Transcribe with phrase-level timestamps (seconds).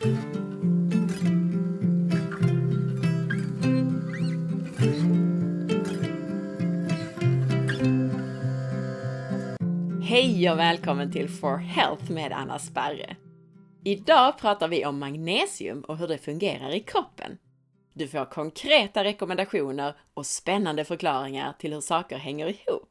[0.00, 0.10] Hej
[10.50, 13.16] och välkommen till For Health med Anna Sparre.
[13.84, 17.38] Idag pratar vi om magnesium och hur det fungerar i kroppen.
[17.92, 22.87] Du får konkreta rekommendationer och spännande förklaringar till hur saker hänger ihop.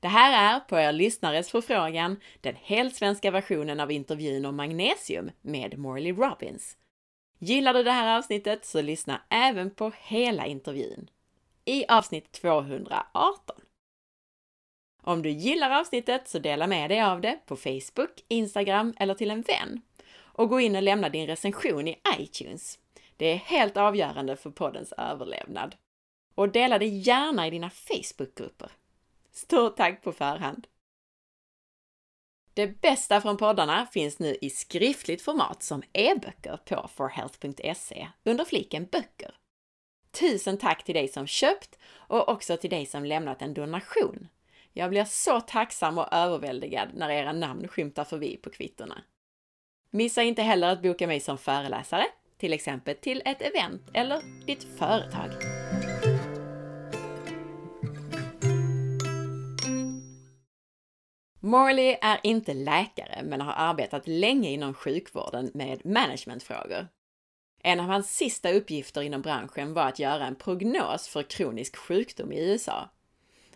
[0.00, 5.30] Det här är, på er lyssnares förfrågan, den helt svenska versionen av intervjun om magnesium
[5.42, 6.76] med Morley Robbins.
[7.38, 11.10] Gillar du det här avsnittet så lyssna även på hela intervjun.
[11.64, 13.56] I avsnitt 218.
[15.02, 19.30] Om du gillar avsnittet så dela med dig av det på Facebook, Instagram eller till
[19.30, 19.80] en vän.
[20.18, 22.78] Och gå in och lämna din recension i iTunes.
[23.16, 25.76] Det är helt avgörande för poddens överlevnad.
[26.34, 28.70] Och dela det gärna i dina Facebookgrupper.
[29.36, 30.66] Stort tack på förhand!
[32.54, 38.86] Det bästa från poddarna finns nu i skriftligt format som e-böcker på forhealth.se under fliken
[38.86, 39.34] böcker.
[40.20, 44.28] Tusen tack till dig som köpt och också till dig som lämnat en donation.
[44.72, 49.02] Jag blir så tacksam och överväldigad när era namn skymtar förbi på kvittorna.
[49.90, 54.78] Missa inte heller att boka mig som föreläsare, till exempel till ett event eller ditt
[54.78, 55.30] företag.
[61.46, 66.88] Morley är inte läkare, men har arbetat länge inom sjukvården med managementfrågor.
[67.62, 72.32] En av hans sista uppgifter inom branschen var att göra en prognos för kronisk sjukdom
[72.32, 72.88] i USA.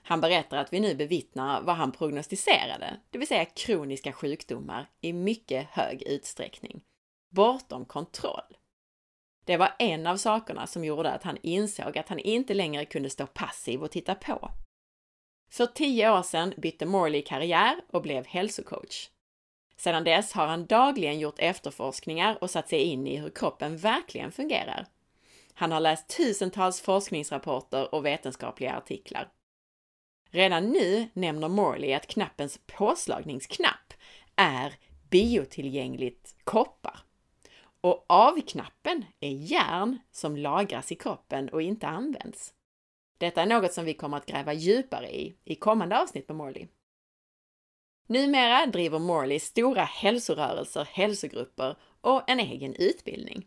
[0.03, 5.13] Han berättar att vi nu bevittnar vad han prognostiserade, det vill säga kroniska sjukdomar i
[5.13, 6.81] mycket hög utsträckning,
[7.31, 8.57] bortom kontroll.
[9.45, 13.11] Det var en av sakerna som gjorde att han insåg att han inte längre kunde
[13.11, 14.51] stå passiv och titta på.
[15.51, 19.09] För tio år sedan bytte Morley karriär och blev hälsocoach.
[19.77, 24.33] Sedan dess har han dagligen gjort efterforskningar och satt sig in i hur kroppen verkligen
[24.33, 24.87] fungerar.
[25.55, 29.29] Han har läst tusentals forskningsrapporter och vetenskapliga artiklar.
[30.31, 33.95] Redan nu nämner Morley att knappens påslagningsknapp
[34.37, 34.75] är
[35.11, 37.01] biotillgängligt koppar.
[37.81, 42.55] Och avknappen är järn som lagras i kroppen och inte används.
[43.21, 46.67] Detta är något som vi kommer att gräva djupare i i kommande avsnitt med Morley.
[48.07, 53.47] Numera driver Morley stora hälsorörelser, hälsogrupper och en egen utbildning.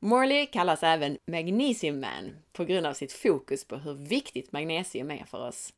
[0.00, 5.24] Morley kallas även Magnesium Man på grund av sitt fokus på hur viktigt magnesium är
[5.24, 5.72] för oss.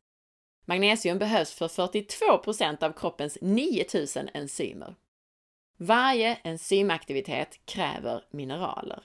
[0.65, 4.95] Magnesium behövs för 42% av kroppens 9000 enzymer.
[5.77, 9.03] Varje enzymaktivitet kräver mineraler.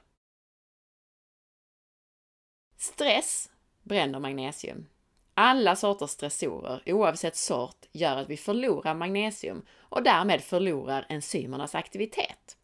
[2.81, 3.50] Stress
[3.84, 4.88] bränner magnesium.
[5.34, 12.57] Alla sorters stressorer, oavsett sort, gör att vi förlorar magnesium och därmed förlorar enzymernas aktivitet.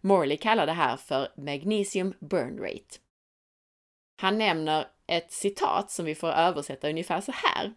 [0.00, 2.98] Morley kallar det här för magnesium burn rate.
[4.16, 7.74] Han nämner ett citat som vi får översätta ungefär så här.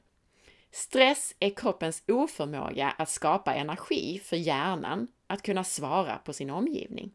[0.71, 7.13] Stress är kroppens oförmåga att skapa energi för hjärnan att kunna svara på sin omgivning.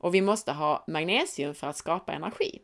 [0.00, 2.62] Och vi måste ha magnesium för att skapa energi.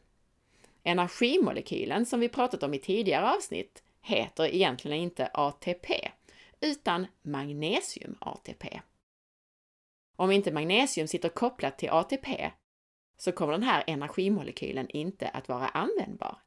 [0.83, 6.11] Energimolekylen som vi pratat om i tidigare avsnitt heter egentligen inte ATP,
[6.61, 8.81] utan magnesium-ATP.
[10.17, 12.51] Om inte magnesium sitter kopplat till ATP
[13.17, 16.39] så kommer den här energimolekylen inte att vara användbar.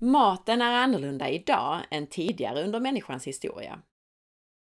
[0.00, 3.82] Maten är annorlunda idag än tidigare under människans historia.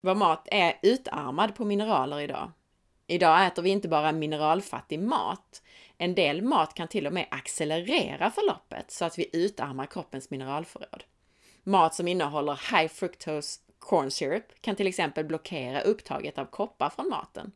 [0.02, 2.52] Vår mat är utarmad på mineraler idag.
[3.06, 5.62] Idag äter vi inte bara mineralfattig mat.
[5.98, 11.04] En del mat kan till och med accelerera förloppet så att vi utarmar kroppens mineralförråd.
[11.62, 17.08] Mat som innehåller high fructose corn syrup kan till exempel blockera upptaget av koppar från
[17.08, 17.52] maten.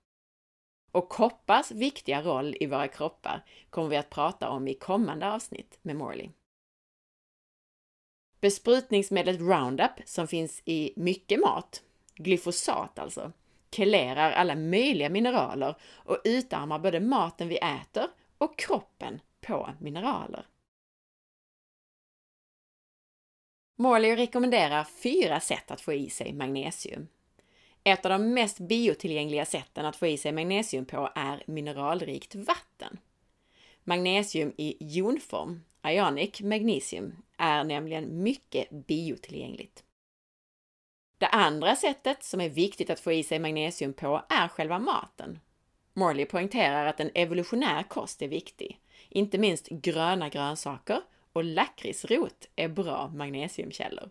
[0.92, 5.78] Och koppars viktiga roll i våra kroppar kommer vi att prata om i kommande avsnitt
[5.82, 6.30] med Morley.
[8.40, 11.82] Besprutningsmedlet Roundup som finns i mycket mat,
[12.14, 13.32] glyfosat alltså,
[13.70, 18.06] kelerar alla möjliga mineraler och utarmar både maten vi äter
[18.38, 20.46] och kroppen på mineraler.
[23.78, 27.08] Morley rekommenderar fyra sätt att få i sig magnesium.
[27.84, 32.98] Ett av de mest biotillgängliga sätten att få i sig magnesium på är mineralrikt vatten.
[33.84, 39.85] Magnesium i jonform, ionic magnesium, är nämligen mycket biotillgängligt.
[41.18, 45.40] Det andra sättet som är viktigt att få i sig magnesium på är själva maten.
[45.94, 51.00] Morley poängterar att en evolutionär kost är viktig, inte minst gröna grönsaker
[51.32, 54.10] och lakritsrot är bra magnesiumkällor.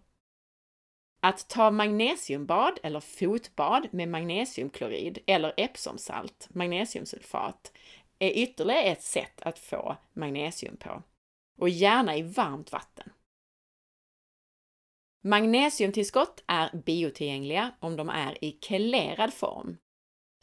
[1.19, 7.71] Att ta magnesiumbad eller fotbad med magnesiumklorid eller Epsomsalt, magnesiumsulfat,
[8.19, 11.03] är ytterligare ett sätt att få magnesium på.
[11.57, 13.09] Och gärna i varmt vatten.
[15.27, 19.77] Magnesiumtillskott är biotillgängliga om de är i kelerad form,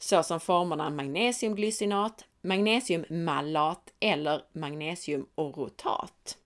[0.03, 6.37] såsom formerna magnesiumglycinat, magnesiummallat eller magnesiumorotat.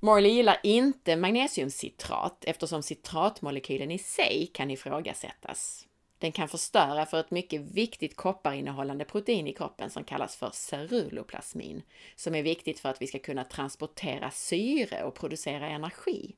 [0.00, 5.86] Morley gillar inte magnesiumcitrat eftersom citratmolekylen i sig kan ifrågasättas.
[6.20, 11.82] Den kan förstöra för ett mycket viktigt kopparinnehållande protein i kroppen som kallas för ceruloplasmin,
[12.16, 16.36] som är viktigt för att vi ska kunna transportera syre och producera energi.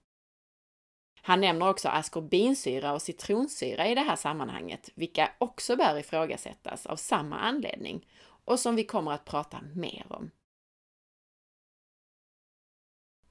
[1.22, 6.96] Han nämner också askorbinsyra och citronsyra i det här sammanhanget, vilka också bör ifrågasättas av
[6.96, 8.06] samma anledning
[8.44, 10.30] och som vi kommer att prata mer om.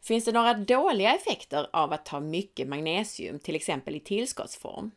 [0.01, 4.91] Finns det några dåliga effekter av att ta mycket magnesium, till exempel i tillskottsform?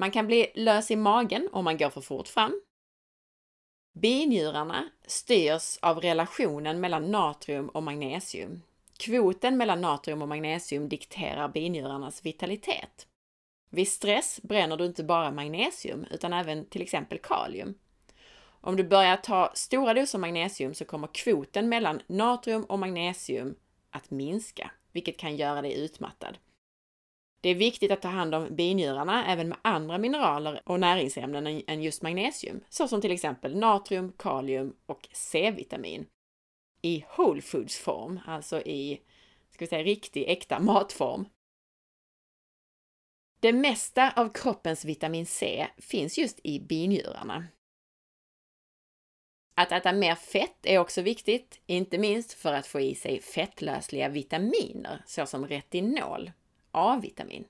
[0.00, 2.60] Man kan bli lös i magen om man går för fort fram.
[3.92, 8.62] Binjurarna styrs av relationen mellan natrium och magnesium.
[8.98, 13.06] Kvoten mellan natrium och magnesium dikterar binjurarnas vitalitet.
[13.70, 17.74] Vid stress bränner du inte bara magnesium utan även till exempel kalium.
[18.60, 23.54] Om du börjar ta stora doser magnesium så kommer kvoten mellan natrium och magnesium
[23.90, 26.38] att minska, vilket kan göra dig utmattad.
[27.42, 31.82] Det är viktigt att ta hand om binjurarna även med andra mineraler och näringsämnen än
[31.82, 36.06] just magnesium, såsom till exempel natrium, kalium och C-vitamin.
[36.82, 39.00] I whole foods form, alltså i
[39.50, 41.28] ska vi säga, riktig, äkta matform.
[43.40, 47.46] Det mesta av kroppens vitamin C finns just i binjurarna.
[49.54, 54.08] Att äta mer fett är också viktigt, inte minst för att få i sig fettlösliga
[54.08, 56.30] vitaminer såsom retinol,
[56.70, 57.44] A-vitamin.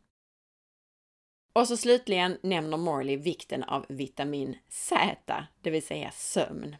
[1.53, 6.77] Och så slutligen nämner Morley vikten av vitamin Z, det vill säga sömn.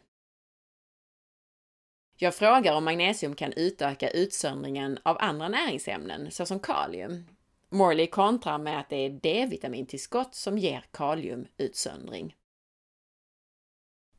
[2.17, 7.27] Jag frågar om magnesium kan utöka utsöndringen av andra näringsämnen såsom kalium.
[7.69, 12.35] Morley kontrar med att det är D-vitamintillskott som ger kaliumutsöndring.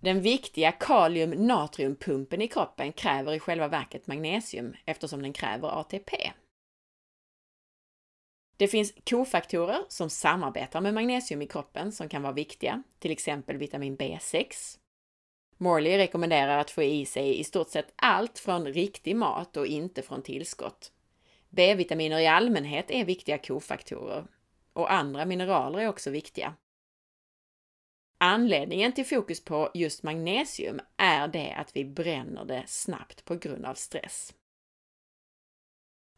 [0.00, 6.32] Den viktiga kalium-natriumpumpen i kroppen kräver i själva verket magnesium eftersom den kräver ATP.
[8.62, 13.56] Det finns kofaktorer som samarbetar med magnesium i kroppen som kan vara viktiga, till exempel
[13.56, 14.78] vitamin B6.
[15.56, 20.02] Morley rekommenderar att få i sig i stort sett allt från riktig mat och inte
[20.02, 20.92] från tillskott.
[21.48, 24.26] B-vitaminer i allmänhet är viktiga kofaktorer
[24.72, 26.54] och andra mineraler är också viktiga.
[28.18, 33.64] Anledningen till fokus på just magnesium är det att vi bränner det snabbt på grund
[33.64, 34.34] av stress.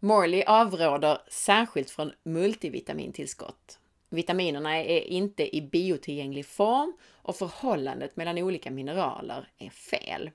[0.00, 3.78] Morley avråder särskilt från multivitamintillskott.
[4.08, 10.30] Vitaminerna är inte i biotillgänglig form och förhållandet mellan olika mineraler är fel.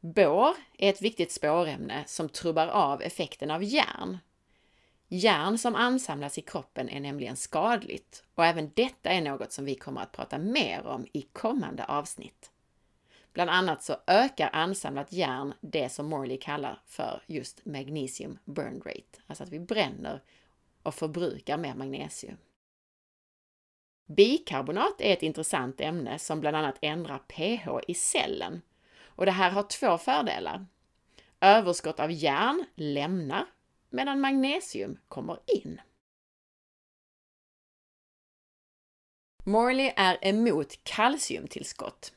[0.00, 4.18] Bor är ett viktigt spårämne som trubbar av effekten av järn.
[5.08, 9.74] Järn som ansamlas i kroppen är nämligen skadligt och även detta är något som vi
[9.74, 12.51] kommer att prata mer om i kommande avsnitt.
[13.32, 19.20] Bland annat så ökar ansamlat järn det som Morley kallar för just magnesium burn rate,
[19.26, 20.22] alltså att vi bränner
[20.82, 22.36] och förbrukar mer magnesium.
[24.06, 28.62] Bikarbonat är ett intressant ämne som bland annat ändrar pH i cellen.
[29.04, 30.66] Och det här har två fördelar.
[31.40, 33.46] Överskott av järn lämnar
[33.90, 35.80] medan magnesium kommer in.
[39.44, 42.12] Morley är emot kalciumtillskott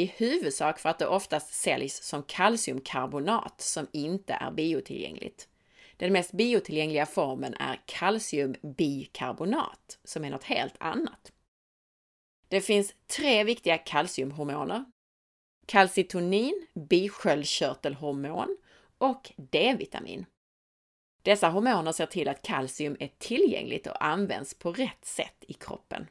[0.00, 5.48] i huvudsak för att det oftast säljs som kalciumkarbonat som inte är biotillgängligt.
[5.96, 11.32] Den mest biotillgängliga formen är kalciumbikarbonat, som är något helt annat.
[12.48, 14.84] Det finns tre viktiga kalciumhormoner.
[15.66, 18.56] Kalcitonin, bisköldkörtelhormon
[18.98, 20.26] och D-vitamin.
[21.22, 26.06] Dessa hormoner ser till att kalcium är tillgängligt och används på rätt sätt i kroppen.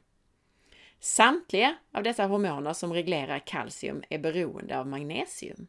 [1.00, 5.68] Samtliga av dessa hormoner som reglerar kalcium är beroende av magnesium.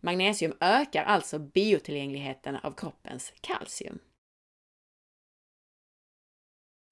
[0.00, 3.98] Magnesium ökar alltså biotillgängligheten av kroppens kalcium.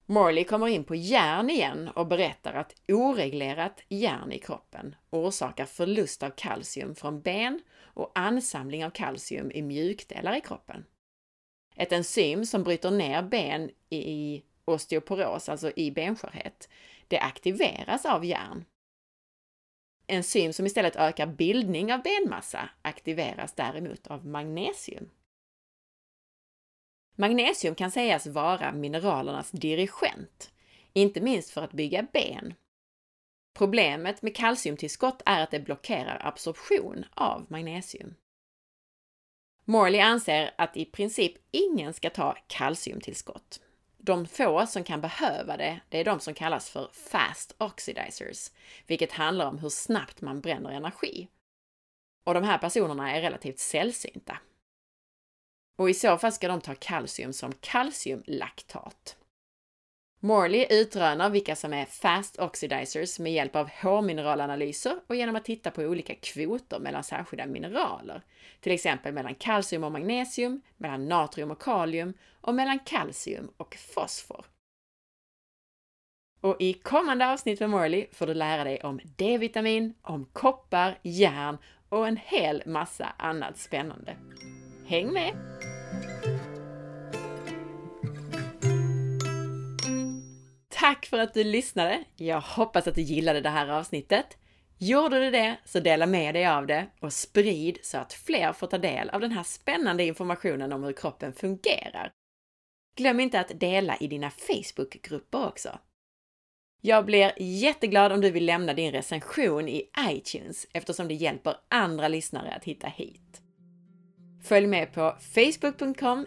[0.05, 6.23] Morley kommer in på järn igen och berättar att oreglerat järn i kroppen orsakar förlust
[6.23, 10.85] av kalcium från ben och ansamling av kalcium i mjukdelar i kroppen.
[11.75, 16.69] Ett enzym som bryter ner ben i osteoporos, alltså i benskörhet,
[17.09, 18.65] det aktiveras av järn.
[20.07, 25.09] Enzym som istället ökar bildning av benmassa aktiveras däremot av magnesium.
[27.15, 30.51] Magnesium kan sägas vara mineralernas dirigent,
[30.93, 32.53] inte minst för att bygga ben.
[33.53, 38.15] Problemet med kalciumtillskott är att det blockerar absorption av magnesium.
[39.65, 43.61] Morley anser att i princip ingen ska ta kalciumtillskott.
[44.01, 48.51] De få som kan behöva det, det är de som kallas för fast oxidizers,
[48.87, 51.27] vilket handlar om hur snabbt man bränner energi.
[52.23, 54.37] Och de här personerna är relativt sällsynta.
[55.77, 59.17] Och i så fall ska de ta kalcium som kalciumlaktat.
[60.21, 65.71] Morley utrönar vilka som är fast oxidizers med hjälp av hårmineralanalyser och genom att titta
[65.71, 68.21] på olika kvoter mellan särskilda mineraler.
[68.59, 74.45] Till exempel mellan kalcium och magnesium, mellan natrium och kalium och mellan kalcium och fosfor.
[76.41, 81.57] Och i kommande avsnitt med Morley får du lära dig om D-vitamin, om koppar, järn
[81.89, 84.17] och en hel massa annat spännande.
[84.87, 85.33] Häng med!
[90.89, 92.03] Tack för att du lyssnade!
[92.15, 94.37] Jag hoppas att du gillade det här avsnittet.
[94.77, 98.67] Gjorde du det, så dela med dig av det och sprid så att fler får
[98.67, 102.11] ta del av den här spännande informationen om hur kroppen fungerar.
[102.97, 105.79] Glöm inte att dela i dina Facebookgrupper också.
[106.81, 112.07] Jag blir jätteglad om du vill lämna din recension i iTunes eftersom det hjälper andra
[112.07, 113.41] lyssnare att hitta hit.
[114.43, 116.25] Följ med på facebook.com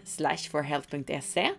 [0.51, 1.51] forhealth.se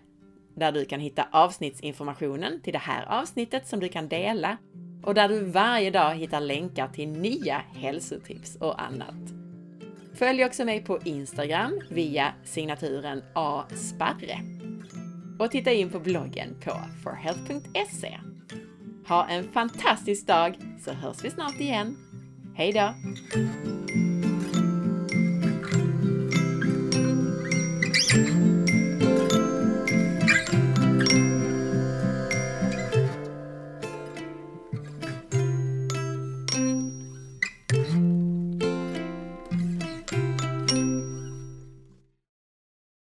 [0.54, 4.56] där du kan hitta avsnittsinformationen till det här avsnittet som du kan dela
[5.02, 9.14] och där du varje dag hittar länkar till nya hälsotips och annat.
[10.14, 14.38] Följ också mig på Instagram via signaturen asparre
[15.38, 18.18] och titta in på bloggen på forhealth.se.
[19.08, 21.96] Ha en fantastisk dag så hörs vi snart igen.
[22.56, 22.94] Hejdå!